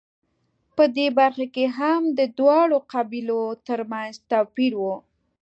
[0.75, 4.83] په دې برخه کې هم د دواړو قبیلو ترمنځ توپیر و